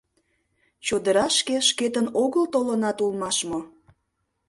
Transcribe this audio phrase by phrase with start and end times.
[0.85, 3.59] —Чодырашке шкетын огыл толынат улмаш мо?..